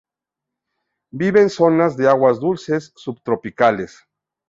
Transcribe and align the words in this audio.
Vive 1.11 1.41
en 1.43 1.51
zonas 1.51 1.95
de 1.95 2.09
aguas 2.09 2.39
dulces 2.39 2.91
subtropicales. 2.95 4.07